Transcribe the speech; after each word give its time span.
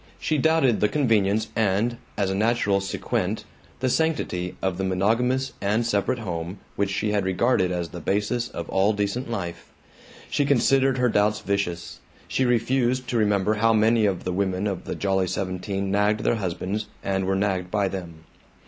She 0.19 0.39
doubted 0.39 0.79
the 0.79 0.89
convenience 0.89 1.49
and, 1.55 1.97
as 2.17 2.31
a 2.31 2.33
natural 2.33 2.81
sequent, 2.81 3.43
the 3.81 3.87
sanctity 3.87 4.55
of 4.59 4.79
the 4.79 4.83
monogamous 4.83 5.53
and 5.61 5.85
separate 5.85 6.17
home 6.17 6.57
which 6.75 6.89
she 6.89 7.11
had 7.11 7.23
regarded 7.23 7.71
as 7.71 7.89
the 7.89 7.99
basis 7.99 8.49
of 8.49 8.67
all 8.71 8.93
decent 8.93 9.29
life. 9.29 9.71
She 10.27 10.43
considered 10.43 10.97
her 10.97 11.07
doubts 11.09 11.41
vicious. 11.41 11.99
She 12.27 12.45
refused 12.45 13.07
to 13.09 13.17
remember 13.17 13.53
how 13.53 13.73
many 13.73 14.07
of 14.07 14.23
the 14.23 14.33
women 14.33 14.65
of 14.65 14.85
the 14.85 14.95
Jolly 14.95 15.27
Seventeen 15.27 15.91
nagged 15.91 16.21
their 16.21 16.37
husbands 16.37 16.87
and 17.03 17.25
were 17.25 17.35
nagged 17.35 17.69
by 17.69 17.87
them. 17.87 18.23